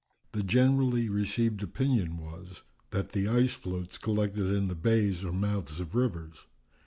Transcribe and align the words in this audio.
The 0.31 0.41
generally 0.41 1.09
received 1.09 1.61
opinion 1.61 2.17
was, 2.17 2.63
that 2.89 3.11
the 3.11 3.27
ice 3.27 3.53
floats 3.53 3.99
collected 3.99 4.51
in 4.51 4.67
the 4.67 4.73
bays 4.73 5.23
or 5.23 5.31
mouths 5.31 5.79
of 5.79 5.93
rivers. 5.93 6.47